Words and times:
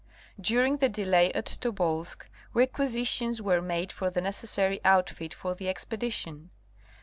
During 0.39 0.77
the 0.77 0.89
delay 0.89 1.31
at 1.33 1.45
Tobolsk 1.45 2.27
requisitions 2.55 3.39
were 3.39 3.61
made 3.61 3.91
for 3.91 4.09
the 4.09 4.19
necessary 4.19 4.79
outfit 4.83 5.31
for 5.31 5.53
the 5.53 5.69
expedition. 5.69 6.49